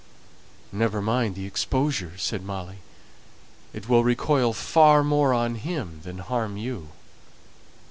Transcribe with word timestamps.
"Never 0.71 0.99
mind 0.99 1.35
the 1.35 1.45
exposure," 1.45 2.13
said 2.17 2.41
Molly. 2.41 2.77
"It 3.71 3.87
will 3.87 4.03
recoil 4.03 4.51
far 4.51 5.03
more 5.03 5.31
on 5.31 5.53
him 5.53 5.99
than 6.03 6.17
harm 6.17 6.57
you." 6.57 6.89